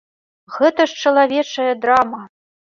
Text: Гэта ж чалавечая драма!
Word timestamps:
Гэта 0.55 0.87
ж 0.93 1.05
чалавечая 1.05 1.71
драма! 1.85 2.27